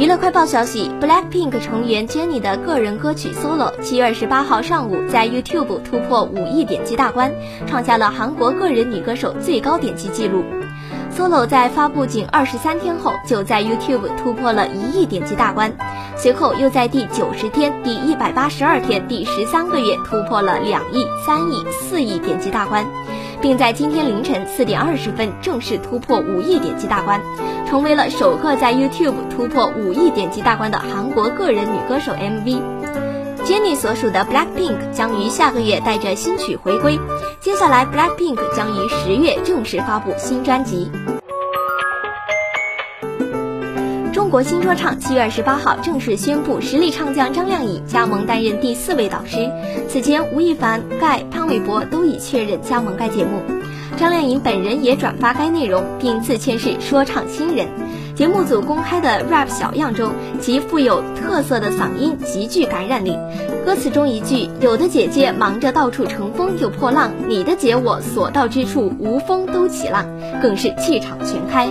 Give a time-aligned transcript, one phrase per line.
[0.00, 7.30] 娱乐快报消息，BLACKPINK 成员 Jennie 的个人歌曲《Solo》七月二十八号上午在 YouTube 突破五亿点击大关，
[7.66, 10.42] 创下了韩国个人女歌手最高点击记录。
[11.14, 15.70] Solo 在发布仅二十三天后，就在 YouTube 突破了一亿点击大关，
[16.16, 22.86] 随后又在第九十天、第一百八十二天、第十三个月突破了两亿、三亿、四亿点击大关，
[23.40, 27.20] 并在今天凌晨四点二十分正式突破五亿点击大关。
[27.70, 32.60] 成为了首个在 YouTube 突破五亿点击大关的韩国个人女歌手 MV。
[33.44, 36.98] Jennie 所属的 Blackpink 将于下个月带着新曲回归。
[37.38, 40.90] 接下来，Blackpink 将于十月正式发布新专辑。
[44.12, 49.48] 中国新说唱七月二十八号正式宣布，实力唱将张靓颖加盟担任第四位导师。
[49.88, 53.40] 此前，吴亦凡、盖、潘玮柏都已确认加盟该节目。
[53.96, 57.68] 张靓颖本人也转发该内容，并自谦是说唱新人。
[58.16, 63.16] 节目组公开的 rap 小样中，其富有特色的嗓音极具感染力。
[63.64, 70.04] 歌词中一句“有的姐姐忙着到处乘风又破浪，你的姐我所到之处无风都起浪”，
[70.42, 71.68] 更是气场全开。